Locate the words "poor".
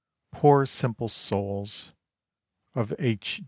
0.31-0.65